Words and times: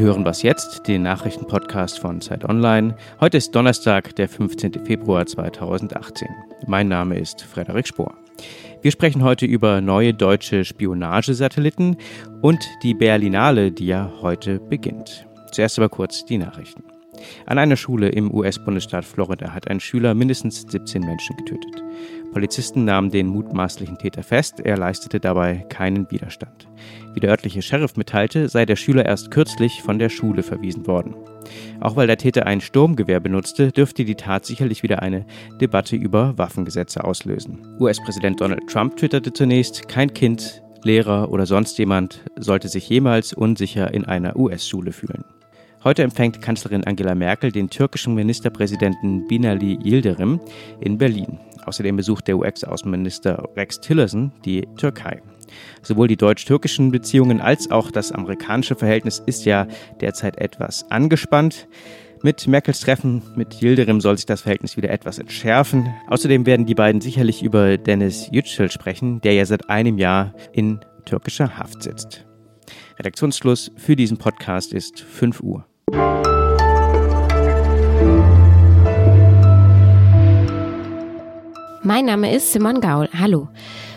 Sie 0.00 0.06
hören 0.06 0.24
was 0.24 0.40
jetzt, 0.40 0.88
den 0.88 1.02
Nachrichtenpodcast 1.02 1.98
von 1.98 2.22
Zeit 2.22 2.46
Online. 2.46 2.96
Heute 3.20 3.36
ist 3.36 3.54
Donnerstag, 3.54 4.16
der 4.16 4.30
15. 4.30 4.86
Februar 4.86 5.26
2018. 5.26 6.26
Mein 6.66 6.88
Name 6.88 7.18
ist 7.18 7.42
Frederik 7.42 7.86
Spohr. 7.86 8.14
Wir 8.80 8.92
sprechen 8.92 9.22
heute 9.22 9.44
über 9.44 9.82
neue 9.82 10.14
deutsche 10.14 10.64
Spionagesatelliten 10.64 11.98
und 12.40 12.66
die 12.82 12.94
Berlinale, 12.94 13.72
die 13.72 13.88
ja 13.88 14.10
heute 14.22 14.58
beginnt. 14.58 15.26
Zuerst 15.52 15.78
aber 15.78 15.90
kurz 15.90 16.24
die 16.24 16.38
Nachrichten. 16.38 16.82
An 17.46 17.58
einer 17.58 17.76
Schule 17.76 18.08
im 18.08 18.32
US-Bundesstaat 18.32 19.04
Florida 19.04 19.52
hat 19.52 19.68
ein 19.68 19.80
Schüler 19.80 20.14
mindestens 20.14 20.62
17 20.68 21.02
Menschen 21.02 21.36
getötet. 21.36 21.82
Polizisten 22.32 22.84
nahmen 22.84 23.10
den 23.10 23.26
mutmaßlichen 23.26 23.98
Täter 23.98 24.22
fest, 24.22 24.60
er 24.60 24.76
leistete 24.76 25.18
dabei 25.18 25.66
keinen 25.68 26.10
Widerstand. 26.10 26.68
Wie 27.12 27.20
der 27.20 27.30
örtliche 27.30 27.62
Sheriff 27.62 27.96
mitteilte, 27.96 28.48
sei 28.48 28.64
der 28.66 28.76
Schüler 28.76 29.04
erst 29.04 29.30
kürzlich 29.30 29.82
von 29.82 29.98
der 29.98 30.08
Schule 30.08 30.42
verwiesen 30.42 30.86
worden. 30.86 31.14
Auch 31.80 31.96
weil 31.96 32.06
der 32.06 32.18
Täter 32.18 32.46
ein 32.46 32.60
Sturmgewehr 32.60 33.18
benutzte, 33.18 33.72
dürfte 33.72 34.04
die 34.04 34.14
Tat 34.14 34.46
sicherlich 34.46 34.82
wieder 34.82 35.02
eine 35.02 35.26
Debatte 35.60 35.96
über 35.96 36.38
Waffengesetze 36.38 37.02
auslösen. 37.02 37.58
US-Präsident 37.80 38.40
Donald 38.40 38.68
Trump 38.68 38.96
twitterte 38.96 39.32
zunächst, 39.32 39.88
kein 39.88 40.14
Kind, 40.14 40.62
Lehrer 40.84 41.30
oder 41.30 41.46
sonst 41.46 41.78
jemand 41.78 42.24
sollte 42.36 42.68
sich 42.68 42.88
jemals 42.88 43.32
unsicher 43.32 43.92
in 43.92 44.04
einer 44.06 44.36
US-Schule 44.36 44.92
fühlen. 44.92 45.24
Heute 45.82 46.02
empfängt 46.02 46.42
Kanzlerin 46.42 46.84
Angela 46.84 47.14
Merkel 47.14 47.50
den 47.50 47.70
türkischen 47.70 48.14
Ministerpräsidenten 48.14 49.26
Binali 49.26 49.78
Yildirim 49.82 50.38
in 50.78 50.98
Berlin. 50.98 51.38
Außerdem 51.64 51.96
besucht 51.96 52.28
der 52.28 52.36
US-Außenminister 52.36 53.48
Rex 53.56 53.80
Tillerson 53.80 54.30
die 54.44 54.68
Türkei. 54.76 55.22
Sowohl 55.80 56.06
die 56.08 56.18
deutsch-türkischen 56.18 56.90
Beziehungen 56.90 57.40
als 57.40 57.70
auch 57.70 57.90
das 57.90 58.12
amerikanische 58.12 58.74
Verhältnis 58.74 59.22
ist 59.24 59.46
ja 59.46 59.66
derzeit 60.02 60.36
etwas 60.36 60.84
angespannt. 60.90 61.66
Mit 62.22 62.46
Merkels 62.46 62.80
Treffen 62.80 63.22
mit 63.34 63.62
Yildirim 63.62 64.02
soll 64.02 64.18
sich 64.18 64.26
das 64.26 64.42
Verhältnis 64.42 64.76
wieder 64.76 64.90
etwas 64.90 65.18
entschärfen. 65.18 65.88
Außerdem 66.08 66.44
werden 66.44 66.66
die 66.66 66.74
beiden 66.74 67.00
sicherlich 67.00 67.42
über 67.42 67.78
Dennis 67.78 68.28
Yücel 68.30 68.70
sprechen, 68.70 69.22
der 69.22 69.32
ja 69.32 69.46
seit 69.46 69.70
einem 69.70 69.96
Jahr 69.96 70.34
in 70.52 70.80
türkischer 71.06 71.56
Haft 71.56 71.82
sitzt. 71.82 72.26
Redaktionsschluss 72.98 73.72
für 73.76 73.96
diesen 73.96 74.18
Podcast 74.18 74.74
ist 74.74 75.00
5 75.00 75.40
Uhr. 75.40 75.69
Mein 81.82 82.04
Name 82.04 82.32
ist 82.34 82.52
Simon 82.52 82.80
Gaul. 82.80 83.08
Hallo. 83.18 83.48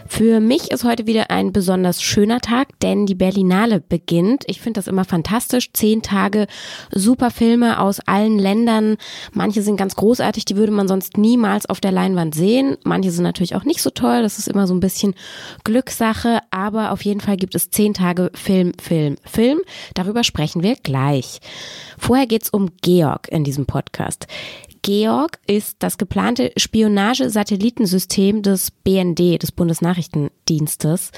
Für 0.08 0.40
mich 0.40 0.72
ist 0.72 0.84
heute 0.84 1.08
wieder 1.08 1.32
ein 1.32 1.54
besonders 1.54 2.02
schöner 2.02 2.40
Tag, 2.40 2.80
denn 2.82 3.06
die 3.06 3.16
Berlinale 3.16 3.80
beginnt. 3.80 4.44
Ich 4.48 4.62
finde 4.62 4.80
das 4.80 4.88
immer 4.88 5.06
fantastisch. 5.06 5.72
Zehn 5.74 6.02
Tage 6.02 6.48
super 6.92 7.32
Filme 7.32 7.80
aus 7.80 8.00
allen 8.02 8.38
Ländern. 8.38 8.98
Manche 9.32 9.62
sind 9.62 9.78
ganz 9.78 9.96
großartig, 9.96 10.46
die 10.46 10.56
würde 10.56 10.72
man 10.72 10.88
sonst 10.88 11.18
niemals 11.18 11.66
auf 11.66 11.80
der 11.80 11.92
Leinwand 11.92 12.36
sehen. 12.36 12.78
Manche 12.84 13.12
sind 13.12 13.24
natürlich 13.24 13.56
auch 13.56 13.64
nicht 13.64 13.82
so 13.82 13.90
toll. 13.90 14.22
Das 14.22 14.38
ist 14.38 14.48
immer 14.48 14.68
so 14.68 14.74
ein 14.74 14.80
bisschen 14.80 15.16
Glückssache. 15.64 16.40
Aber 16.52 16.92
auf 16.92 17.04
jeden 17.04 17.22
Fall 17.22 17.38
gibt 17.38 17.56
es 17.56 17.70
zehn 17.70 17.94
Tage 17.94 18.32
Film, 18.34 18.74
Film, 18.82 19.16
Film. 19.26 19.62
Darüber 19.94 20.24
sprechen 20.24 20.64
wir 20.64 20.76
gleich. 20.76 21.40
Vorher 21.98 22.28
geht's 22.28 22.50
um 22.50 22.70
Georg 22.82 23.30
in 23.30 23.44
diesem 23.44 23.66
Podcast. 23.66 24.28
Georg 24.84 25.40
ist 25.48 25.78
das 25.80 25.98
geplante 25.98 26.52
Spionagesatellitensystem 26.58 28.42
des 28.42 28.70
BND, 28.70 29.42
des 29.42 29.54
Bundesnachrichtendienstes. 29.54 31.12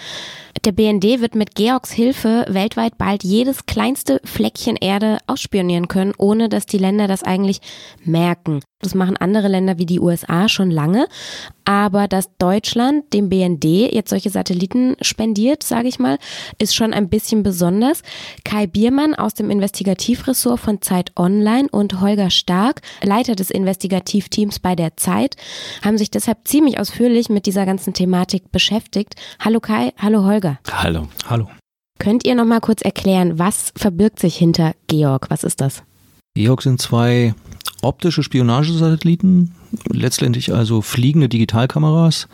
Der 0.63 0.71
BND 0.71 1.19
wird 1.19 1.33
mit 1.33 1.55
Georgs 1.55 1.91
Hilfe 1.91 2.45
weltweit 2.47 2.99
bald 2.99 3.23
jedes 3.23 3.65
kleinste 3.65 4.21
Fleckchen 4.23 4.75
Erde 4.75 5.17
ausspionieren 5.25 5.87
können, 5.87 6.13
ohne 6.17 6.47
dass 6.47 6.67
die 6.67 6.77
Länder 6.77 7.07
das 7.07 7.23
eigentlich 7.23 7.59
merken. 8.03 8.61
Das 8.81 8.93
machen 8.93 9.15
andere 9.17 9.47
Länder 9.47 9.77
wie 9.77 9.85
die 9.85 9.99
USA 9.99 10.49
schon 10.49 10.69
lange. 10.69 11.07
Aber 11.63 12.07
dass 12.07 12.35
Deutschland 12.37 13.13
dem 13.13 13.29
BND 13.29 13.63
jetzt 13.63 14.09
solche 14.09 14.29
Satelliten 14.29 14.95
spendiert, 15.01 15.63
sage 15.63 15.87
ich 15.87 15.97
mal, 15.97 16.19
ist 16.59 16.75
schon 16.75 16.93
ein 16.93 17.09
bisschen 17.09 17.41
besonders. 17.41 18.03
Kai 18.43 18.67
Biermann 18.67 19.15
aus 19.15 19.33
dem 19.33 19.49
Investigativressort 19.49 20.59
von 20.59 20.81
Zeit 20.81 21.11
Online 21.15 21.67
und 21.71 22.01
Holger 22.01 22.29
Stark, 22.29 22.81
Leiter 23.01 23.35
des 23.35 23.49
Investigativteams 23.49 24.59
bei 24.59 24.75
der 24.75 24.97
Zeit, 24.97 25.35
haben 25.83 25.97
sich 25.97 26.11
deshalb 26.11 26.47
ziemlich 26.47 26.79
ausführlich 26.79 27.29
mit 27.29 27.45
dieser 27.45 27.65
ganzen 27.65 27.93
Thematik 27.93 28.51
beschäftigt. 28.51 29.15
Hallo 29.39 29.61
Kai, 29.61 29.93
hallo 29.97 30.25
Holger. 30.25 30.59
Hallo. 30.71 31.07
Hallo. 31.27 31.47
Könnt 31.97 32.27
ihr 32.27 32.35
noch 32.35 32.45
mal 32.45 32.59
kurz 32.59 32.81
erklären, 32.81 33.39
was 33.39 33.71
verbirgt 33.75 34.19
sich 34.19 34.35
hinter 34.35 34.73
Georg? 34.87 35.29
Was 35.29 35.45
ist 35.45 35.61
das? 35.61 35.81
Georg 36.35 36.61
sind 36.61 36.81
zwei 36.81 37.33
optische 37.81 38.23
Spionagesatelliten, 38.23 39.51
letztendlich 39.89 40.53
also 40.53 40.81
fliegende 40.81 41.29
Digitalkameras, 41.29 42.27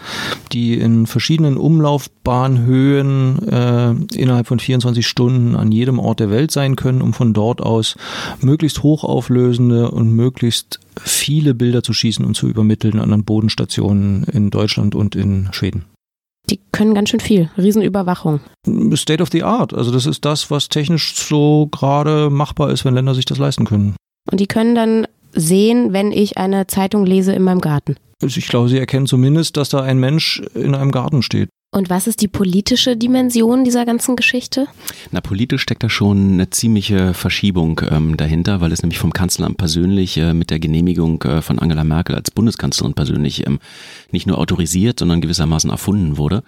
die 0.51 0.75
in 0.75 1.07
verschiedenen 1.07 1.57
Umlaufbahnhöhen 1.57 3.47
äh, 3.47 3.91
innerhalb 4.15 4.47
von 4.47 4.59
24 4.59 5.05
Stunden 5.05 5.55
an 5.55 5.71
jedem 5.71 5.99
Ort 5.99 6.19
der 6.19 6.29
Welt 6.29 6.51
sein 6.51 6.75
können, 6.75 7.01
um 7.01 7.13
von 7.13 7.33
dort 7.33 7.61
aus 7.61 7.95
möglichst 8.41 8.83
hochauflösende 8.83 9.91
und 9.91 10.13
möglichst 10.13 10.79
viele 10.99 11.53
Bilder 11.53 11.83
zu 11.83 11.93
schießen 11.93 12.25
und 12.25 12.35
zu 12.35 12.47
übermitteln 12.47 12.99
an 12.99 13.11
den 13.11 13.23
Bodenstationen 13.23 14.23
in 14.25 14.49
Deutschland 14.49 14.95
und 14.95 15.15
in 15.15 15.49
Schweden. 15.51 15.85
Die 16.49 16.59
können 16.71 16.93
ganz 16.93 17.09
schön 17.09 17.19
viel. 17.19 17.49
Riesenüberwachung. 17.57 18.41
State 18.95 19.21
of 19.21 19.29
the 19.31 19.43
art. 19.43 19.73
Also 19.73 19.91
das 19.91 20.05
ist 20.05 20.25
das, 20.25 20.51
was 20.51 20.69
technisch 20.69 21.15
so 21.15 21.67
gerade 21.71 22.29
machbar 22.29 22.71
ist, 22.71 22.83
wenn 22.83 22.93
Länder 22.93 23.15
sich 23.15 23.25
das 23.25 23.37
leisten 23.37 23.65
können. 23.65 23.95
Und 24.29 24.39
die 24.39 24.47
können 24.47 24.75
dann 24.75 25.07
sehen, 25.33 25.93
wenn 25.93 26.11
ich 26.11 26.37
eine 26.37 26.67
Zeitung 26.67 27.05
lese 27.05 27.33
in 27.33 27.43
meinem 27.43 27.61
Garten. 27.61 27.95
Also 28.21 28.37
ich 28.37 28.47
glaube, 28.47 28.69
sie 28.69 28.77
erkennen 28.77 29.07
zumindest, 29.07 29.57
dass 29.57 29.69
da 29.69 29.81
ein 29.81 29.99
Mensch 29.99 30.41
in 30.53 30.75
einem 30.75 30.91
Garten 30.91 31.23
steht. 31.23 31.49
Und 31.73 31.89
was 31.89 32.05
ist 32.05 32.19
die 32.19 32.27
politische 32.27 32.97
Dimension 32.97 33.63
dieser 33.63 33.85
ganzen 33.85 34.17
Geschichte? 34.17 34.67
Na, 35.11 35.21
politisch 35.21 35.61
steckt 35.61 35.83
da 35.83 35.89
schon 35.89 36.33
eine 36.33 36.49
ziemliche 36.49 37.13
Verschiebung 37.13 37.79
ähm, 37.89 38.17
dahinter, 38.17 38.59
weil 38.59 38.73
es 38.73 38.81
nämlich 38.81 38.99
vom 38.99 39.13
Kanzleramt 39.13 39.55
persönlich 39.55 40.17
äh, 40.17 40.33
mit 40.33 40.49
der 40.49 40.59
Genehmigung 40.59 41.23
äh, 41.23 41.41
von 41.41 41.59
Angela 41.59 41.85
Merkel 41.85 42.13
als 42.15 42.29
Bundeskanzlerin 42.29 42.93
persönlich 42.93 43.47
ähm, 43.47 43.59
nicht 44.11 44.27
nur 44.27 44.37
autorisiert, 44.37 44.99
sondern 44.99 45.21
gewissermaßen 45.21 45.69
erfunden 45.69 46.17
wurde. 46.17 46.43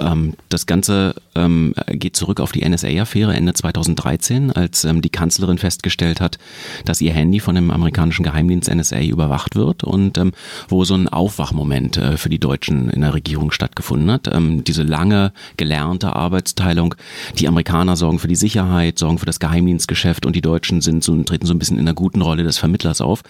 Ähm, 0.00 0.36
das 0.48 0.64
Ganze 0.64 1.16
ähm, 1.34 1.74
geht 1.88 2.16
zurück 2.16 2.40
auf 2.40 2.52
die 2.52 2.66
NSA-Affäre 2.66 3.34
Ende 3.34 3.52
2013, 3.52 4.52
als 4.52 4.86
ähm, 4.86 5.02
die 5.02 5.10
Kanzlerin 5.10 5.58
festgestellt 5.58 6.18
hat, 6.22 6.38
dass 6.86 7.02
ihr 7.02 7.12
Handy 7.12 7.40
von 7.40 7.56
dem 7.56 7.70
amerikanischen 7.70 8.22
Geheimdienst 8.22 8.74
NSA 8.74 9.02
überwacht 9.02 9.54
wird 9.54 9.84
und 9.84 10.16
ähm, 10.16 10.32
wo 10.68 10.84
so 10.84 10.94
ein 10.94 11.08
Aufwachmoment 11.08 11.98
äh, 11.98 12.16
für 12.16 12.30
die 12.30 12.38
Deutschen 12.38 12.88
in 12.88 13.02
der 13.02 13.12
Regierung 13.12 13.50
stattgefunden 13.50 14.10
hat 14.10 14.28
diese 14.68 14.82
lange 14.82 15.32
gelernte 15.56 16.14
Arbeitsteilung. 16.14 16.94
Die 17.38 17.48
Amerikaner 17.48 17.96
sorgen 17.96 18.18
für 18.18 18.28
die 18.28 18.36
Sicherheit, 18.36 18.98
sorgen 18.98 19.18
für 19.18 19.26
das 19.26 19.40
Geheimdienstgeschäft 19.40 20.26
und 20.26 20.36
die 20.36 20.40
Deutschen 20.40 20.80
sind 20.80 21.04
so, 21.04 21.20
treten 21.22 21.46
so 21.46 21.54
ein 21.54 21.58
bisschen 21.58 21.78
in 21.78 21.84
der 21.84 21.94
guten 21.94 22.22
Rolle 22.22 22.42
des 22.42 22.58
Vermittlers 22.58 23.00
auf. 23.00 23.22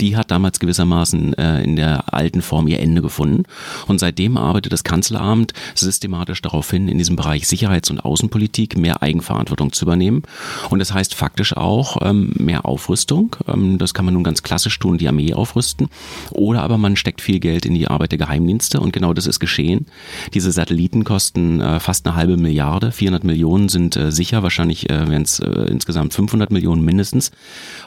Die 0.00 0.16
hat 0.16 0.30
damals 0.30 0.60
gewissermaßen 0.60 1.34
äh, 1.34 1.62
in 1.62 1.76
der 1.76 2.12
alten 2.12 2.42
Form 2.42 2.66
ihr 2.68 2.80
Ende 2.80 3.02
gefunden. 3.02 3.44
Und 3.86 4.00
seitdem 4.00 4.36
arbeitet 4.36 4.72
das 4.72 4.84
Kanzleramt 4.84 5.52
systematisch 5.74 6.42
darauf 6.42 6.70
hin, 6.70 6.88
in 6.88 6.98
diesem 6.98 7.16
Bereich 7.16 7.46
Sicherheits- 7.46 7.90
und 7.90 8.04
Außenpolitik 8.04 8.76
mehr 8.76 9.02
Eigenverantwortung 9.02 9.72
zu 9.72 9.84
übernehmen. 9.84 10.22
Und 10.70 10.78
das 10.78 10.92
heißt 10.92 11.14
faktisch 11.14 11.56
auch 11.56 11.98
ähm, 12.02 12.32
mehr 12.36 12.66
Aufrüstung. 12.66 13.36
Ähm, 13.46 13.78
das 13.78 13.94
kann 13.94 14.04
man 14.04 14.14
nun 14.14 14.24
ganz 14.24 14.42
klassisch 14.42 14.78
tun, 14.78 14.98
die 14.98 15.08
Armee 15.08 15.34
aufrüsten. 15.34 15.88
Oder 16.30 16.62
aber 16.62 16.78
man 16.78 16.96
steckt 16.96 17.20
viel 17.20 17.40
Geld 17.40 17.66
in 17.66 17.74
die 17.74 17.88
Arbeit 17.88 18.12
der 18.12 18.18
Geheimdienste. 18.18 18.80
Und 18.80 18.92
genau 18.92 19.12
das 19.12 19.26
ist 19.26 19.40
geschehen. 19.40 19.86
Diese 20.32 20.52
Satelliten 20.52 20.73
Satelliten 20.74 21.04
kosten 21.04 21.60
äh, 21.60 21.78
fast 21.78 22.04
eine 22.04 22.16
halbe 22.16 22.36
Milliarde. 22.36 22.90
400 22.90 23.22
Millionen 23.22 23.68
sind 23.68 23.94
äh, 23.94 24.10
sicher, 24.10 24.42
wahrscheinlich 24.42 24.90
äh, 24.90 25.08
werden 25.08 25.22
es 25.22 25.38
äh, 25.38 25.48
insgesamt 25.70 26.12
500 26.14 26.50
Millionen 26.50 26.84
mindestens. 26.84 27.30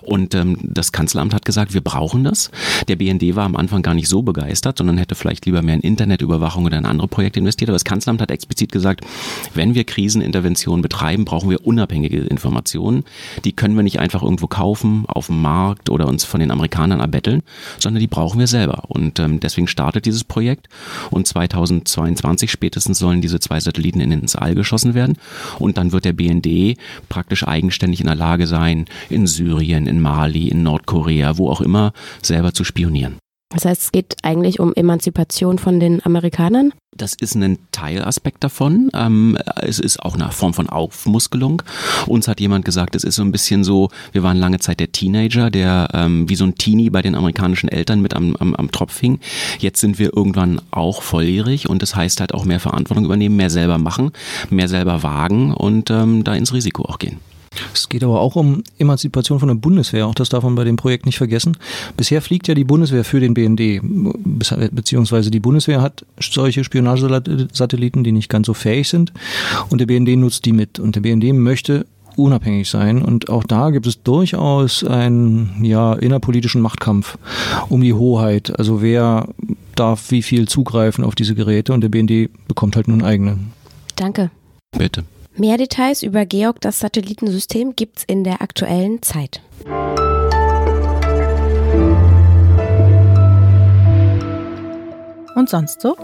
Und 0.01 0.34
ähm, 0.36 0.57
das 0.62 0.94
Kanzleramt 0.94 1.34
hat 1.34 1.44
gesagt, 1.44 1.74
wir 1.74 1.81
brauchen 1.81 2.24
das. 2.24 2.50
Der 2.88 2.95
BND 2.95 3.36
war 3.36 3.44
am 3.44 3.57
Anfang 3.57 3.81
gar 3.81 3.94
nicht 3.94 4.07
so 4.07 4.22
begeistert, 4.22 4.78
sondern 4.78 4.98
hätte 4.98 5.16
vielleicht 5.16 5.45
lieber 5.45 5.62
mehr 5.62 5.75
in 5.75 5.81
Internetüberwachung 5.81 6.63
oder 6.63 6.78
in 6.78 6.86
andere 6.86 7.10
Projekte 7.10 7.39
investiert. 7.39 7.69
Aber 7.69 7.75
das 7.75 7.84
Kanzleramt 7.84 8.22
hat 8.22 8.31
explizit 8.31 8.72
gesagt, 8.72 9.01
wenn 9.54 9.75
wir 9.75 9.83
Kriseninterventionen 9.83 10.81
betreiben, 10.81 11.25
brauchen 11.25 11.50
wir 11.50 11.68
unabhängige 11.68 12.19
Informationen. 12.22 13.04
Die 13.44 13.51
können 13.51 13.75
wir 13.75 13.83
nicht 13.83 14.00
einfach 14.00 14.24
irgendwo 14.24 14.48
kaufen, 14.48 15.04
auf 15.07 15.25
dem 15.25 15.42
Markt 15.42 15.90
oder 15.90 16.07
uns 16.07 16.24
von 16.24 16.40
den 16.40 16.51
Amerikanern 16.51 17.01
erbetteln, 17.01 17.44
sondern 17.80 18.00
die 18.00 18.07
brauchen 18.07 18.40
wir 18.40 18.48
selber. 18.48 18.83
Und 18.88 19.19
ähm, 19.19 19.42
deswegen 19.42 19.68
startet 19.68 20.06
dieses 20.06 20.24
Projekt. 20.24 20.69
Und 21.12 21.28
2022 21.28 22.50
spätestens 22.50 22.76
spätestens 22.77 23.00
sollen 23.00 23.21
diese 23.21 23.39
zwei 23.39 23.59
Satelliten 23.59 24.00
ins 24.01 24.35
All 24.35 24.53
geschossen 24.53 24.94
werden. 24.94 25.18
Und 25.57 25.77
dann 25.77 25.91
wird 25.91 26.06
der 26.06 26.13
BND 26.13 26.77
praktisch 27.09 27.47
eigenständig 27.47 28.01
in 28.01 28.06
der 28.06 28.13
Lage 28.13 28.45
sein, 28.45 28.85
in 29.09 29.25
Syrien, 29.25 29.88
in 29.88 30.00
Mali, 30.00 30.47
in 30.47 30.62
Nordkorea, 30.62 31.39
wo 31.39 31.50
auch 31.50 31.62
immer, 31.62 31.91
selber 32.21 32.53
zu 32.53 32.63
spionieren. 32.63 33.18
Das 33.49 33.63
heißt, 33.63 33.81
es 33.81 33.91
geht 33.94 34.17
eigentlich 34.23 34.59
um 34.59 34.73
Emanzipation 34.73 35.57
von 35.57 35.79
den 35.79 36.05
Amerikanern? 36.05 36.73
Das 36.95 37.13
ist 37.13 37.35
ein 37.35 37.59
Teilaspekt 37.71 38.44
davon. 38.44 38.89
Ähm, 38.94 39.38
es 39.61 39.79
ist 39.79 40.01
auch 40.01 40.15
eine 40.15 40.31
Form 40.31 40.53
von 40.53 40.67
Aufmuskelung. 40.67 41.61
Uns 42.07 42.27
hat 42.27 42.41
jemand 42.41 42.65
gesagt, 42.65 42.95
es 42.95 43.05
ist 43.05 43.15
so 43.15 43.21
ein 43.21 43.31
bisschen 43.31 43.63
so, 43.63 43.89
wir 44.11 44.23
waren 44.23 44.35
lange 44.35 44.59
Zeit 44.59 44.81
der 44.81 44.91
Teenager, 44.91 45.49
der 45.49 45.88
ähm, 45.94 46.27
wie 46.27 46.35
so 46.35 46.44
ein 46.44 46.55
Teenie 46.55 46.89
bei 46.89 47.01
den 47.01 47.15
amerikanischen 47.15 47.69
Eltern 47.69 48.01
mit 48.01 48.15
am, 48.15 48.35
am, 48.35 48.53
am 48.53 48.71
Tropf 48.71 48.99
hing. 48.99 49.19
Jetzt 49.59 49.79
sind 49.79 49.97
wir 49.97 50.13
irgendwann 50.13 50.59
auch 50.71 51.01
volljährig 51.01 51.69
und 51.69 51.81
das 51.81 51.95
heißt 51.95 52.19
halt 52.19 52.33
auch 52.33 52.44
mehr 52.44 52.59
Verantwortung 52.59 53.05
übernehmen, 53.05 53.38
mehr 53.38 53.49
selber 53.49 53.77
machen, 53.77 54.11
mehr 54.49 54.67
selber 54.67 55.03
wagen 55.03 55.53
und 55.53 55.89
ähm, 55.89 56.25
da 56.25 56.33
ins 56.33 56.51
Risiko 56.51 56.83
auch 56.83 56.99
gehen. 56.99 57.19
Es 57.73 57.89
geht 57.89 58.03
aber 58.03 58.21
auch 58.21 58.35
um 58.35 58.63
Emanzipation 58.77 59.39
von 59.39 59.47
der 59.47 59.55
Bundeswehr. 59.55 60.07
Auch 60.07 60.15
das 60.15 60.29
darf 60.29 60.44
man 60.44 60.55
bei 60.55 60.63
dem 60.63 60.75
Projekt 60.75 61.05
nicht 61.05 61.17
vergessen. 61.17 61.57
Bisher 61.95 62.21
fliegt 62.21 62.47
ja 62.47 62.53
die 62.53 62.63
Bundeswehr 62.63 63.03
für 63.03 63.19
den 63.19 63.33
BND, 63.33 63.81
beziehungsweise 64.71 65.31
die 65.31 65.39
Bundeswehr 65.39 65.81
hat 65.81 66.05
solche 66.19 66.63
Spionagesatelliten, 66.63 68.03
die 68.03 68.11
nicht 68.11 68.29
ganz 68.29 68.47
so 68.47 68.53
fähig 68.53 68.89
sind. 68.89 69.13
Und 69.69 69.79
der 69.79 69.85
BND 69.85 70.17
nutzt 70.17 70.45
die 70.45 70.53
mit. 70.53 70.79
Und 70.79 70.95
der 70.95 71.01
BND 71.01 71.33
möchte 71.33 71.85
unabhängig 72.17 72.69
sein. 72.69 73.01
Und 73.01 73.29
auch 73.29 73.44
da 73.44 73.69
gibt 73.69 73.88
es 73.88 74.01
durchaus 74.03 74.83
einen 74.83 75.63
ja, 75.63 75.94
innerpolitischen 75.94 76.61
Machtkampf 76.61 77.17
um 77.69 77.81
die 77.81 77.94
Hoheit. 77.94 78.57
Also 78.57 78.81
wer 78.81 79.27
darf 79.75 80.11
wie 80.11 80.23
viel 80.23 80.47
zugreifen 80.47 81.03
auf 81.03 81.15
diese 81.15 81.35
Geräte 81.35 81.73
und 81.73 81.81
der 81.81 81.89
BND 81.89 82.29
bekommt 82.47 82.75
halt 82.75 82.88
nun 82.88 83.03
eigene. 83.03 83.38
Danke. 83.95 84.31
Bitte. 84.77 85.03
Mehr 85.39 85.57
Details 85.57 86.01
über 86.01 86.25
Georg 86.25 86.62
das 86.62 86.80
Satellitensystem 86.80 87.75
gibt's 87.75 88.04
in 88.04 88.24
der 88.24 88.42
aktuellen 88.42 89.04
Zeit. 89.04 89.39
Und 95.36 95.48
sonst 95.48 95.81
so? 95.81 95.95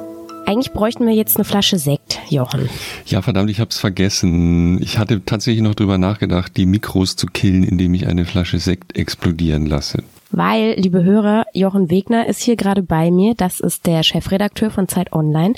Eigentlich 0.45 0.71
bräuchten 0.71 1.07
wir 1.07 1.15
jetzt 1.15 1.37
eine 1.37 1.45
Flasche 1.45 1.79
Sekt, 1.79 2.19
Jochen. 2.29 2.69
Ja, 3.07 3.23
verdammt, 3.23 3.49
ich 3.49 3.59
hab's 3.59 3.79
vergessen. 3.79 4.79
Ich 4.83 4.99
hatte 4.99 5.25
tatsächlich 5.25 5.63
noch 5.63 5.73
drüber 5.73 5.97
nachgedacht, 5.97 6.55
die 6.55 6.67
Mikros 6.67 7.15
zu 7.15 7.25
killen, 7.25 7.63
indem 7.63 7.95
ich 7.95 8.05
eine 8.05 8.25
Flasche 8.25 8.59
Sekt 8.59 8.95
explodieren 8.95 9.65
lasse. 9.65 10.03
Weil, 10.29 10.75
liebe 10.77 11.03
Hörer, 11.03 11.45
Jochen 11.53 11.89
Wegner 11.89 12.27
ist 12.27 12.41
hier 12.41 12.55
gerade 12.55 12.83
bei 12.83 13.09
mir. 13.09 13.33
Das 13.33 13.59
ist 13.59 13.87
der 13.87 14.03
Chefredakteur 14.03 14.69
von 14.69 14.87
Zeit 14.87 15.11
Online. 15.11 15.55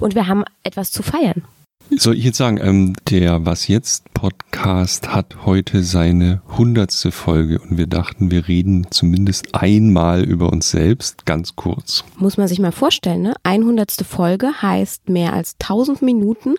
Und 0.00 0.14
wir 0.14 0.26
haben 0.26 0.44
etwas 0.62 0.90
zu 0.90 1.02
feiern. 1.02 1.42
Soll 1.90 2.16
ich 2.16 2.24
jetzt 2.24 2.38
sagen, 2.38 2.58
ähm, 2.62 2.94
der 3.10 3.44
Was 3.44 3.68
jetzt 3.68 4.12
Podcast 4.14 5.08
hat 5.08 5.44
heute 5.44 5.82
seine 5.82 6.40
hundertste 6.56 7.12
Folge 7.12 7.58
und 7.58 7.76
wir 7.76 7.86
dachten, 7.86 8.30
wir 8.30 8.48
reden 8.48 8.86
zumindest 8.90 9.54
einmal 9.54 10.24
über 10.24 10.50
uns 10.50 10.70
selbst, 10.70 11.26
ganz 11.26 11.56
kurz. 11.56 12.04
Muss 12.16 12.38
man 12.38 12.48
sich 12.48 12.58
mal 12.58 12.72
vorstellen, 12.72 13.20
ne? 13.20 13.34
100. 13.42 13.92
Folge 14.08 14.50
heißt 14.62 15.10
mehr 15.10 15.34
als 15.34 15.56
1000 15.60 16.00
Minuten, 16.00 16.54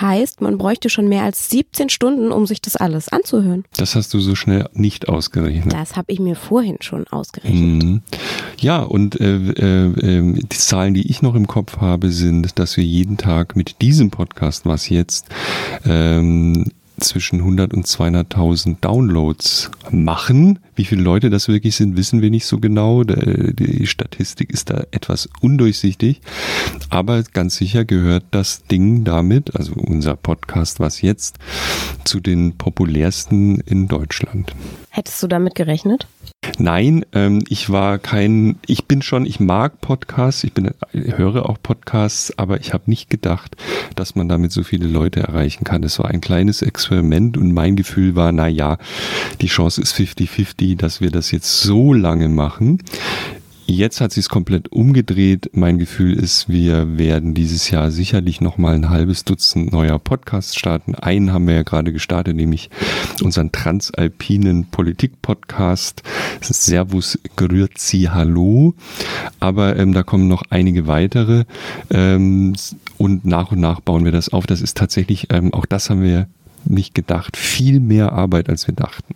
heißt, 0.00 0.42
man 0.42 0.58
bräuchte 0.58 0.90
schon 0.90 1.08
mehr 1.08 1.24
als 1.24 1.50
17 1.50 1.88
Stunden, 1.88 2.30
um 2.30 2.46
sich 2.46 2.60
das 2.60 2.76
alles 2.76 3.08
anzuhören. 3.08 3.64
Das 3.76 3.96
hast 3.96 4.14
du 4.14 4.20
so 4.20 4.36
schnell 4.36 4.68
nicht 4.72 5.08
ausgerechnet. 5.08 5.72
Das 5.72 5.96
habe 5.96 6.12
ich 6.12 6.20
mir 6.20 6.36
vorhin 6.36 6.76
schon 6.80 7.06
ausgerechnet. 7.08 7.82
Mhm. 7.82 8.02
Ja, 8.60 8.82
und 8.82 9.20
äh, 9.20 9.36
äh, 9.36 9.86
äh, 9.86 10.32
die 10.34 10.48
Zahlen, 10.56 10.94
die 10.94 11.10
ich 11.10 11.22
noch 11.22 11.34
im 11.34 11.48
Kopf 11.48 11.78
habe, 11.78 12.12
sind, 12.12 12.58
dass 12.60 12.76
wir 12.76 12.84
jeden 12.84 13.16
Tag 13.16 13.56
mit 13.56 13.80
diesem 13.82 14.10
Podcast 14.10 14.66
was 14.68 14.88
jetzt 14.88 15.26
ähm, 15.84 16.66
zwischen 17.00 17.40
100 17.40 17.72
und 17.74 17.86
200.000 17.86 18.76
Downloads 18.80 19.70
machen. 19.90 20.58
Wie 20.74 20.84
viele 20.84 21.02
Leute 21.02 21.30
das 21.30 21.48
wirklich 21.48 21.76
sind, 21.76 21.96
wissen 21.96 22.22
wir 22.22 22.30
nicht 22.30 22.46
so 22.46 22.58
genau. 22.58 23.04
Die 23.04 23.86
Statistik 23.86 24.50
ist 24.50 24.70
da 24.70 24.84
etwas 24.90 25.28
undurchsichtig. 25.40 26.20
Aber 26.90 27.22
ganz 27.22 27.56
sicher 27.56 27.84
gehört 27.84 28.24
das 28.30 28.64
Ding 28.64 29.04
damit, 29.04 29.56
also 29.56 29.72
unser 29.74 30.16
Podcast, 30.16 30.80
was 30.80 31.02
jetzt, 31.02 31.38
zu 32.04 32.20
den 32.20 32.56
populärsten 32.56 33.60
in 33.60 33.88
Deutschland. 33.88 34.54
Hättest 34.90 35.22
du 35.22 35.26
damit 35.26 35.54
gerechnet? 35.54 36.06
Nein, 36.58 37.04
ähm, 37.12 37.44
ich 37.48 37.70
war 37.70 37.98
kein, 37.98 38.56
ich 38.66 38.86
bin 38.86 39.02
schon, 39.02 39.26
ich 39.26 39.38
mag 39.38 39.80
Podcasts, 39.80 40.44
ich 40.44 40.52
bin, 40.52 40.70
höre 40.92 41.48
auch 41.48 41.58
Podcasts, 41.62 42.36
aber 42.38 42.60
ich 42.60 42.72
habe 42.72 42.84
nicht 42.86 43.10
gedacht, 43.10 43.56
dass 43.96 44.14
man 44.14 44.28
damit 44.28 44.52
so 44.52 44.62
viele 44.62 44.86
Leute 44.86 45.20
erreichen 45.20 45.64
kann. 45.64 45.82
Das 45.82 45.98
war 45.98 46.06
ein 46.06 46.20
kleines 46.20 46.62
Experiment 46.62 47.36
und 47.36 47.52
mein 47.52 47.76
Gefühl 47.76 48.16
war, 48.16 48.32
na 48.32 48.48
ja, 48.48 48.78
die 49.40 49.46
Chance 49.46 49.82
ist 49.82 49.94
50-50, 49.94 50.76
dass 50.76 51.00
wir 51.00 51.10
das 51.10 51.30
jetzt 51.30 51.60
so 51.60 51.92
lange 51.92 52.28
machen. 52.28 52.82
Jetzt 53.70 54.00
hat 54.00 54.12
sich 54.12 54.24
es 54.24 54.28
komplett 54.30 54.72
umgedreht. 54.72 55.50
Mein 55.52 55.78
Gefühl 55.78 56.18
ist, 56.18 56.48
wir 56.48 56.96
werden 56.96 57.34
dieses 57.34 57.70
Jahr 57.70 57.90
sicherlich 57.90 58.40
noch 58.40 58.56
mal 58.56 58.74
ein 58.74 58.88
halbes 58.88 59.24
Dutzend 59.24 59.72
neuer 59.72 59.98
Podcasts 59.98 60.56
starten. 60.56 60.94
Einen 60.94 61.34
haben 61.34 61.46
wir 61.46 61.54
ja 61.54 61.62
gerade 61.64 61.92
gestartet, 61.92 62.34
nämlich 62.34 62.70
unseren 63.22 63.52
transalpinen 63.52 64.70
Politik-Podcast. 64.70 66.02
Servus 66.40 67.18
Grüezi 67.36 68.08
Hallo. 68.10 68.72
Aber 69.38 69.76
ähm, 69.76 69.92
da 69.92 70.02
kommen 70.02 70.28
noch 70.28 70.44
einige 70.48 70.86
weitere 70.86 71.44
ähm, 71.90 72.56
und 72.96 73.26
nach 73.26 73.52
und 73.52 73.60
nach 73.60 73.80
bauen 73.80 74.06
wir 74.06 74.12
das 74.12 74.30
auf. 74.30 74.46
Das 74.46 74.62
ist 74.62 74.78
tatsächlich, 74.78 75.26
ähm, 75.28 75.52
auch 75.52 75.66
das 75.66 75.90
haben 75.90 76.02
wir 76.02 76.26
nicht 76.64 76.94
gedacht, 76.94 77.36
viel 77.36 77.80
mehr 77.80 78.12
Arbeit, 78.12 78.48
als 78.48 78.66
wir 78.66 78.74
dachten. 78.74 79.14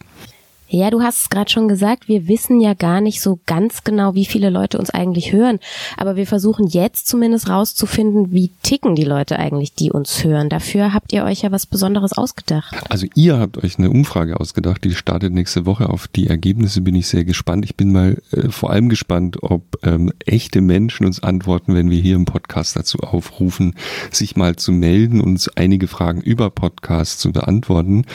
Ja, 0.74 0.88
du 0.88 1.02
hast 1.02 1.20
es 1.20 1.28
gerade 1.28 1.50
schon 1.50 1.68
gesagt, 1.68 2.08
wir 2.08 2.28
wissen 2.28 2.58
ja 2.58 2.72
gar 2.72 3.02
nicht 3.02 3.20
so 3.20 3.38
ganz 3.44 3.84
genau, 3.84 4.14
wie 4.14 4.24
viele 4.24 4.48
Leute 4.48 4.78
uns 4.78 4.88
eigentlich 4.88 5.30
hören. 5.30 5.58
Aber 5.98 6.16
wir 6.16 6.26
versuchen 6.26 6.66
jetzt 6.66 7.06
zumindest 7.06 7.50
rauszufinden, 7.50 8.32
wie 8.32 8.52
ticken 8.62 8.94
die 8.94 9.04
Leute 9.04 9.38
eigentlich, 9.38 9.74
die 9.74 9.90
uns 9.90 10.24
hören. 10.24 10.48
Dafür 10.48 10.94
habt 10.94 11.12
ihr 11.12 11.24
euch 11.24 11.42
ja 11.42 11.52
was 11.52 11.66
Besonderes 11.66 12.14
ausgedacht. 12.14 12.74
Also 12.88 13.06
ihr 13.14 13.38
habt 13.38 13.62
euch 13.62 13.78
eine 13.78 13.90
Umfrage 13.90 14.40
ausgedacht, 14.40 14.82
die 14.84 14.94
startet 14.94 15.34
nächste 15.34 15.66
Woche. 15.66 15.90
Auf 15.90 16.08
die 16.08 16.28
Ergebnisse 16.28 16.80
bin 16.80 16.94
ich 16.94 17.06
sehr 17.06 17.26
gespannt. 17.26 17.66
Ich 17.66 17.76
bin 17.76 17.92
mal 17.92 18.22
äh, 18.30 18.48
vor 18.48 18.70
allem 18.70 18.88
gespannt, 18.88 19.42
ob 19.42 19.78
ähm, 19.82 20.10
echte 20.24 20.62
Menschen 20.62 21.04
uns 21.04 21.22
antworten, 21.22 21.74
wenn 21.74 21.90
wir 21.90 22.00
hier 22.00 22.16
im 22.16 22.24
Podcast 22.24 22.76
dazu 22.76 23.00
aufrufen, 23.00 23.74
sich 24.10 24.36
mal 24.36 24.56
zu 24.56 24.72
melden 24.72 25.20
und 25.20 25.32
uns 25.32 25.48
einige 25.50 25.86
Fragen 25.86 26.22
über 26.22 26.48
Podcasts 26.48 27.18
zu 27.18 27.30
beantworten, 27.30 28.06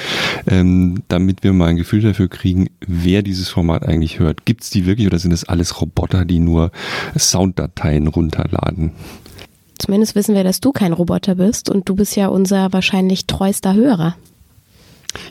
ähm, 0.47 1.03
damit 1.07 1.43
wir 1.43 1.53
mal 1.53 1.67
ein 1.67 1.77
Gefühl 1.77 2.01
dafür 2.01 2.27
kriegen, 2.27 2.46
kriegen, 2.47 2.69
wer 2.79 3.23
dieses 3.23 3.49
Format 3.49 3.85
eigentlich 3.85 4.19
hört. 4.19 4.45
Gibt 4.45 4.63
es 4.63 4.69
die 4.69 4.85
wirklich 4.85 5.05
oder 5.05 5.19
sind 5.19 5.31
das 5.31 5.43
alles 5.43 5.81
Roboter, 5.81 6.23
die 6.23 6.39
nur 6.39 6.71
Sounddateien 7.17 8.07
runterladen? 8.07 8.91
Zumindest 9.77 10.15
wissen 10.15 10.33
wir, 10.33 10.45
dass 10.45 10.61
du 10.61 10.71
kein 10.71 10.93
Roboter 10.93 11.35
bist 11.35 11.69
und 11.69 11.89
du 11.89 11.95
bist 11.95 12.15
ja 12.15 12.27
unser 12.27 12.71
wahrscheinlich 12.71 13.27
treuester 13.27 13.73
Hörer. 13.73 14.15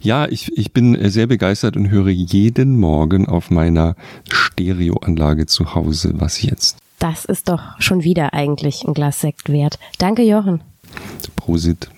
Ja, 0.02 0.26
ich, 0.28 0.56
ich 0.58 0.72
bin 0.72 1.08
sehr 1.08 1.26
begeistert 1.26 1.76
und 1.76 1.88
höre 1.88 2.08
jeden 2.08 2.78
Morgen 2.78 3.26
auf 3.26 3.50
meiner 3.50 3.96
Stereoanlage 4.28 5.46
zu 5.46 5.74
Hause. 5.74 6.12
Was 6.16 6.42
jetzt? 6.42 6.76
Das 6.98 7.24
ist 7.24 7.48
doch 7.48 7.80
schon 7.80 8.02
wieder 8.02 8.34
eigentlich 8.34 8.84
ein 8.84 8.92
Glas 8.92 9.22
Sekt 9.22 9.50
wert. 9.50 9.78
Danke, 9.98 10.22
Jochen. 10.22 10.60
Prosit. 11.34 11.88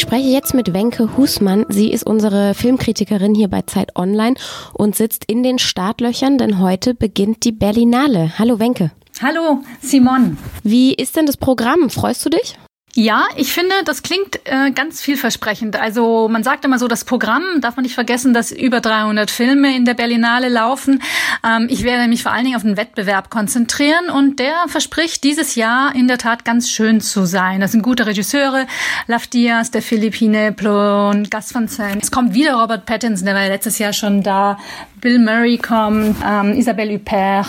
Ich 0.00 0.04
spreche 0.04 0.30
jetzt 0.30 0.54
mit 0.54 0.72
Wenke 0.72 1.14
Husmann. 1.18 1.66
Sie 1.68 1.92
ist 1.92 2.04
unsere 2.04 2.54
Filmkritikerin 2.54 3.34
hier 3.34 3.48
bei 3.48 3.60
Zeit 3.60 3.96
Online 3.96 4.34
und 4.72 4.96
sitzt 4.96 5.26
in 5.26 5.42
den 5.42 5.58
Startlöchern, 5.58 6.38
denn 6.38 6.58
heute 6.58 6.94
beginnt 6.94 7.44
die 7.44 7.52
Berlinale. 7.52 8.38
Hallo 8.38 8.58
Wenke. 8.58 8.92
Hallo 9.20 9.58
Simon. 9.82 10.38
Wie 10.62 10.94
ist 10.94 11.16
denn 11.16 11.26
das 11.26 11.36
Programm? 11.36 11.90
Freust 11.90 12.24
du 12.24 12.30
dich? 12.30 12.56
Ja, 12.94 13.26
ich 13.36 13.52
finde, 13.52 13.74
das 13.84 14.02
klingt 14.02 14.40
äh, 14.46 14.72
ganz 14.72 15.00
vielversprechend. 15.00 15.76
Also 15.76 16.28
man 16.28 16.42
sagt 16.42 16.64
immer 16.64 16.78
so, 16.78 16.88
das 16.88 17.04
Programm, 17.04 17.42
darf 17.60 17.76
man 17.76 17.84
nicht 17.84 17.94
vergessen, 17.94 18.34
dass 18.34 18.50
über 18.50 18.80
300 18.80 19.30
Filme 19.30 19.76
in 19.76 19.84
der 19.84 19.94
Berlinale 19.94 20.48
laufen. 20.48 21.00
Ähm, 21.46 21.68
ich 21.70 21.84
werde 21.84 22.08
mich 22.08 22.24
vor 22.24 22.32
allen 22.32 22.44
Dingen 22.44 22.56
auf 22.56 22.62
den 22.62 22.76
Wettbewerb 22.76 23.30
konzentrieren 23.30 24.10
und 24.10 24.40
der 24.40 24.54
verspricht 24.66 25.22
dieses 25.22 25.54
Jahr 25.54 25.94
in 25.94 26.08
der 26.08 26.18
Tat 26.18 26.44
ganz 26.44 26.68
schön 26.68 27.00
zu 27.00 27.26
sein. 27.26 27.60
Das 27.60 27.70
sind 27.70 27.82
gute 27.82 28.06
Regisseure, 28.06 28.66
Laf 29.06 29.28
Diaz, 29.28 29.70
der 29.70 29.82
Philippine 29.82 30.50
Plon, 30.52 31.30
Gas 31.30 31.54
van 31.54 31.68
Sant. 31.68 32.02
Es 32.02 32.10
kommt 32.10 32.34
wieder 32.34 32.54
Robert 32.54 32.86
Pattinson, 32.86 33.26
der 33.26 33.36
war 33.36 33.46
letztes 33.46 33.78
Jahr 33.78 33.92
schon 33.92 34.24
da. 34.24 34.58
Bill 35.00 35.18
Murray 35.18 35.58
kommt, 35.58 36.16
ähm, 36.26 36.52
Isabelle 36.52 36.94
Huppert. 36.94 37.46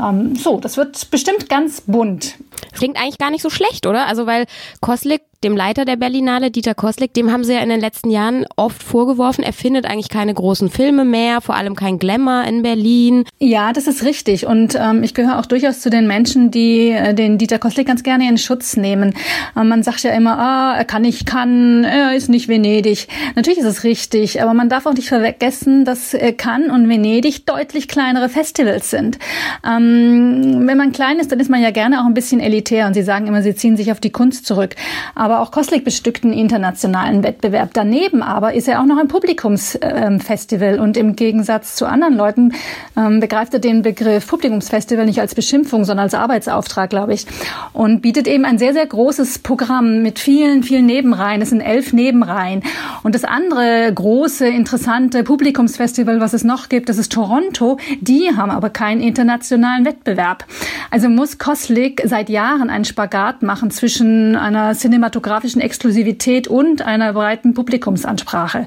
Ähm, 0.00 0.36
so, 0.36 0.58
das 0.60 0.76
wird 0.76 1.10
bestimmt 1.10 1.48
ganz 1.48 1.80
bunt. 1.82 2.36
Klingt 2.72 2.96
eigentlich 2.96 3.18
gar 3.18 3.30
nicht 3.30 3.42
so 3.42 3.50
schlecht, 3.50 3.86
oder? 3.86 4.06
Also 4.06 4.26
weil 4.26 4.46
Koslik 4.80 5.22
dem 5.44 5.56
Leiter 5.56 5.84
der 5.84 5.96
Berlinale, 5.96 6.50
Dieter 6.50 6.74
Koslik, 6.74 7.14
dem 7.14 7.30
haben 7.32 7.44
sie 7.44 7.54
ja 7.54 7.60
in 7.60 7.68
den 7.68 7.80
letzten 7.80 8.10
Jahren 8.10 8.46
oft 8.56 8.82
vorgeworfen, 8.82 9.42
er 9.42 9.52
findet 9.52 9.86
eigentlich 9.86 10.08
keine 10.08 10.34
großen 10.34 10.70
Filme 10.70 11.04
mehr, 11.04 11.40
vor 11.40 11.56
allem 11.56 11.74
kein 11.74 11.98
Glamour 11.98 12.44
in 12.44 12.62
Berlin. 12.62 13.24
Ja, 13.38 13.72
das 13.72 13.86
ist 13.86 14.04
richtig. 14.04 14.46
Und 14.46 14.76
ähm, 14.78 15.02
ich 15.02 15.14
gehöre 15.14 15.38
auch 15.38 15.46
durchaus 15.46 15.80
zu 15.80 15.90
den 15.90 16.06
Menschen, 16.06 16.50
die 16.50 16.90
äh, 16.90 17.14
den 17.14 17.38
Dieter 17.38 17.58
Koslik 17.58 17.86
ganz 17.86 18.02
gerne 18.02 18.28
in 18.28 18.38
Schutz 18.38 18.76
nehmen. 18.76 19.14
Ähm, 19.56 19.68
man 19.68 19.82
sagt 19.82 20.02
ja 20.02 20.12
immer, 20.12 20.38
ah, 20.38 20.74
er 20.76 20.84
kann 20.84 21.02
nicht 21.02 21.26
kann, 21.26 21.84
er 21.84 22.14
ist 22.14 22.28
nicht 22.28 22.48
Venedig. 22.48 23.08
Natürlich 23.34 23.58
ist 23.58 23.66
es 23.66 23.84
richtig, 23.84 24.42
aber 24.42 24.54
man 24.54 24.68
darf 24.68 24.86
auch 24.86 24.94
nicht 24.94 25.08
vergessen, 25.08 25.84
dass 25.84 26.16
Cannes 26.36 26.70
und 26.70 26.88
Venedig 26.88 27.46
deutlich 27.46 27.88
kleinere 27.88 28.28
Festivals 28.28 28.90
sind. 28.90 29.18
Ähm, 29.66 30.66
wenn 30.66 30.78
man 30.78 30.92
klein 30.92 31.18
ist, 31.18 31.32
dann 31.32 31.40
ist 31.40 31.50
man 31.50 31.62
ja 31.62 31.70
gerne 31.70 32.00
auch 32.00 32.06
ein 32.06 32.14
bisschen 32.14 32.40
elitär 32.40 32.86
und 32.86 32.94
sie 32.94 33.02
sagen 33.02 33.26
immer, 33.26 33.42
sie 33.42 33.54
ziehen 33.54 33.76
sich 33.76 33.90
auf 33.92 34.00
die 34.00 34.10
Kunst 34.10 34.46
zurück. 34.46 34.76
Aber 35.14 35.31
auch 35.40 35.50
Koslik 35.50 35.84
bestückt 35.84 36.24
einen 36.24 36.32
internationalen 36.32 37.22
Wettbewerb. 37.22 37.70
Daneben 37.72 38.22
aber 38.22 38.54
ist 38.54 38.68
er 38.68 38.80
auch 38.80 38.86
noch 38.86 38.98
ein 38.98 39.08
Publikumsfestival 39.08 40.78
und 40.78 40.96
im 40.96 41.16
Gegensatz 41.16 41.76
zu 41.76 41.86
anderen 41.86 42.16
Leuten 42.16 42.52
ähm, 42.96 43.20
begreift 43.20 43.54
er 43.54 43.60
den 43.60 43.82
Begriff 43.82 44.26
Publikumsfestival 44.26 45.04
nicht 45.04 45.20
als 45.20 45.34
Beschimpfung, 45.34 45.84
sondern 45.84 46.04
als 46.04 46.14
Arbeitsauftrag, 46.14 46.90
glaube 46.90 47.14
ich. 47.14 47.26
Und 47.72 48.02
bietet 48.02 48.26
eben 48.26 48.44
ein 48.44 48.58
sehr, 48.58 48.72
sehr 48.72 48.86
großes 48.86 49.40
Programm 49.40 50.02
mit 50.02 50.18
vielen, 50.18 50.62
vielen 50.62 50.86
Nebenreihen. 50.86 51.42
Es 51.42 51.50
sind 51.50 51.60
elf 51.60 51.92
Nebenreihen. 51.92 52.62
Und 53.02 53.14
das 53.14 53.24
andere 53.24 53.92
große, 53.94 54.46
interessante 54.46 55.24
Publikumsfestival, 55.24 56.20
was 56.20 56.32
es 56.32 56.44
noch 56.44 56.68
gibt, 56.68 56.88
das 56.88 56.98
ist 56.98 57.12
Toronto. 57.12 57.78
Die 58.00 58.30
haben 58.36 58.50
aber 58.50 58.70
keinen 58.70 59.00
internationalen 59.00 59.84
Wettbewerb. 59.84 60.44
Also 60.90 61.08
muss 61.08 61.38
Koslik 61.38 62.02
seit 62.04 62.28
Jahren 62.28 62.70
einen 62.70 62.84
Spagat 62.84 63.42
machen 63.42 63.70
zwischen 63.70 64.36
einer 64.36 64.74
cinematografischen 65.22 65.60
Exklusivität 65.60 66.48
und 66.48 66.82
einer 66.82 67.12
breiten 67.12 67.54
Publikumsansprache. 67.54 68.66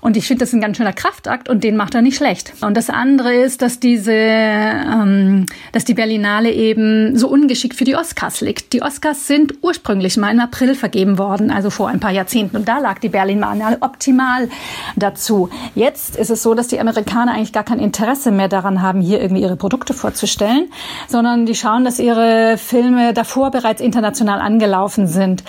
Und 0.00 0.16
ich 0.16 0.26
finde 0.26 0.44
das 0.44 0.52
ein 0.52 0.60
ganz 0.60 0.76
schöner 0.76 0.92
Kraftakt 0.92 1.48
und 1.48 1.64
den 1.64 1.76
macht 1.76 1.94
er 1.94 2.02
nicht 2.02 2.16
schlecht. 2.16 2.52
Und 2.60 2.76
das 2.76 2.90
andere 2.90 3.34
ist, 3.34 3.60
dass 3.62 3.80
diese, 3.80 4.12
ähm, 4.12 5.46
dass 5.72 5.84
die 5.84 5.94
Berlinale 5.94 6.52
eben 6.52 7.16
so 7.18 7.28
ungeschickt 7.28 7.74
für 7.74 7.84
die 7.84 7.96
Oscars 7.96 8.40
liegt. 8.40 8.72
Die 8.72 8.82
Oscars 8.82 9.26
sind 9.26 9.54
ursprünglich 9.62 10.16
mal 10.16 10.32
im 10.32 10.40
April 10.40 10.74
vergeben 10.74 11.18
worden, 11.18 11.50
also 11.50 11.70
vor 11.70 11.88
ein 11.88 12.00
paar 12.00 12.12
Jahrzehnten. 12.12 12.56
Und 12.56 12.68
da 12.68 12.78
lag 12.78 13.00
die 13.00 13.08
Berlinale 13.08 13.78
optimal 13.80 14.48
dazu. 14.94 15.50
Jetzt 15.74 16.16
ist 16.16 16.30
es 16.30 16.42
so, 16.42 16.54
dass 16.54 16.68
die 16.68 16.78
Amerikaner 16.78 17.32
eigentlich 17.32 17.52
gar 17.52 17.64
kein 17.64 17.80
Interesse 17.80 18.30
mehr 18.30 18.48
daran 18.48 18.82
haben, 18.82 19.00
hier 19.00 19.20
irgendwie 19.20 19.42
ihre 19.42 19.56
Produkte 19.56 19.92
vorzustellen, 19.92 20.68
sondern 21.08 21.46
die 21.46 21.54
schauen, 21.54 21.84
dass 21.84 21.98
ihre 21.98 22.58
Filme 22.58 23.12
davor 23.12 23.50
bereits 23.50 23.80
international 23.80 24.40
angelaufen 24.40 25.06
sind. 25.06 25.42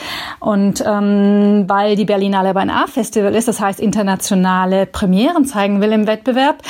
Und 0.48 0.82
ähm, 0.88 1.66
weil 1.68 1.98
die 1.98 2.06
Berlinale 2.06 2.52
aber 2.52 2.62
A-Festival 2.62 3.36
ist, 3.36 3.50
das 3.50 3.60
heißt 3.60 3.82
internationale 3.82 4.86
Premieren 4.86 5.44
zeigen 5.44 5.82
will 5.82 5.92
im 5.92 6.08
Wettbewerb, 6.08 6.64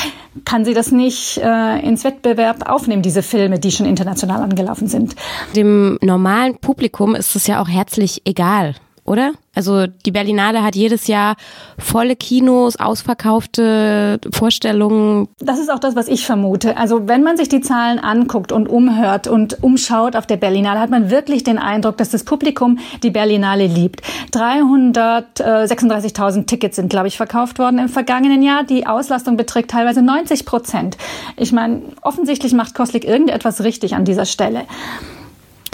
kann 0.46 0.66
sie 0.66 0.74
das 0.74 0.92
nicht 0.92 1.38
äh, 1.38 1.80
ins 1.88 2.04
Wettbewerb 2.04 2.68
aufnehmen, 2.68 3.04
diese 3.04 3.22
Filme, 3.22 3.60
die 3.60 3.70
schon 3.70 3.86
international 3.86 4.42
angelaufen 4.42 4.88
sind. 4.88 5.16
Dem 5.56 6.00
normalen 6.02 6.58
Publikum 6.58 7.14
ist 7.14 7.36
es 7.36 7.46
ja 7.46 7.62
auch 7.62 7.68
herzlich 7.68 8.24
egal, 8.26 8.74
oder? 9.08 9.32
Also 9.56 9.88
die 9.88 10.12
Berlinale 10.12 10.64
hat 10.64 10.76
jedes 10.76 11.08
Jahr 11.08 11.36
volle 11.80 12.16
Kinos, 12.16 12.76
ausverkaufte 12.76 14.20
Vorstellungen. 14.32 15.30
Das 15.40 15.58
ist 15.60 15.72
auch 15.72 15.80
das, 15.80 15.96
was 15.96 16.08
ich 16.08 16.24
vermute. 16.26 16.78
Also 16.78 17.08
wenn 17.08 17.24
man 17.24 17.38
sich 17.38 17.50
die 17.50 17.62
Zahlen 17.62 17.98
anguckt 18.00 18.52
und 18.52 18.70
umhört 18.70 19.28
und 19.28 19.64
umschaut 19.64 20.16
auf 20.16 20.28
der 20.28 20.38
Berlinale, 20.38 20.80
hat 20.80 20.92
man 20.92 21.10
wirklich 21.10 21.44
den 21.44 21.58
Eindruck, 21.58 21.98
dass 21.98 22.10
das 22.10 22.24
Publikum 22.24 22.78
die 23.02 23.10
Berlinale 23.10 23.66
liebt. 23.66 24.02
336.000 24.34 26.46
Tickets 26.46 26.76
sind, 26.76 26.90
glaube 26.90 27.08
ich, 27.08 27.18
verkauft 27.18 27.58
worden 27.58 27.80
im 27.80 27.90
vergangenen 27.90 28.44
Jahr. 28.44 28.64
Die 28.64 28.86
Auslastung 28.86 29.38
beträgt 29.38 29.72
teilweise 29.72 30.02
90 30.02 30.46
Prozent. 30.46 30.98
Ich 31.38 31.54
meine, 31.54 31.82
offensichtlich 32.02 32.54
macht 32.54 32.76
Koslik 32.76 33.06
irgendetwas 33.06 33.64
richtig 33.64 33.96
an 33.96 34.06
dieser 34.06 34.26
Stelle 34.26 34.66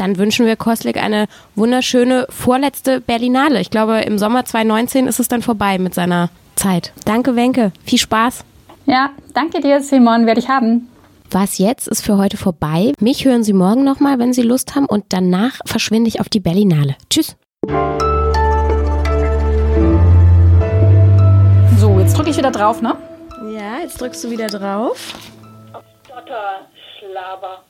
dann 0.03 0.17
wünschen 0.17 0.45
wir 0.45 0.57
Koslik 0.57 0.97
eine 1.01 1.27
wunderschöne 1.55 2.27
vorletzte 2.29 2.99
Berlinale. 2.99 3.61
Ich 3.61 3.69
glaube, 3.69 4.01
im 4.01 4.17
Sommer 4.17 4.43
2019 4.43 5.07
ist 5.07 5.21
es 5.21 5.29
dann 5.29 5.41
vorbei 5.41 5.77
mit 5.77 5.93
seiner 5.93 6.29
Zeit. 6.55 6.91
Danke, 7.05 7.37
Wenke. 7.37 7.71
Viel 7.85 7.99
Spaß. 7.99 8.43
Ja, 8.85 9.11
danke 9.33 9.61
dir, 9.61 9.81
Simon. 9.81 10.25
Werde 10.25 10.41
ich 10.41 10.49
haben. 10.49 10.89
Was 11.31 11.57
jetzt 11.57 11.87
ist 11.87 12.03
für 12.03 12.17
heute 12.17 12.35
vorbei. 12.35 12.91
Mich 12.99 13.23
hören 13.23 13.45
Sie 13.45 13.53
morgen 13.53 13.85
nochmal, 13.85 14.19
wenn 14.19 14.33
Sie 14.33 14.41
Lust 14.41 14.75
haben. 14.75 14.87
Und 14.87 15.05
danach 15.07 15.59
verschwinde 15.65 16.09
ich 16.09 16.19
auf 16.19 16.27
die 16.27 16.41
Berlinale. 16.41 16.97
Tschüss. 17.09 17.37
So, 21.77 21.99
jetzt 21.99 22.17
drücke 22.17 22.29
ich 22.29 22.37
wieder 22.37 22.51
drauf, 22.51 22.81
ne? 22.81 22.97
Ja, 23.53 23.79
jetzt 23.81 24.01
drückst 24.01 24.25
du 24.25 24.31
wieder 24.31 24.47
drauf. 24.47 25.13
Stotter, 26.05 26.67
Schlaber. 26.99 27.63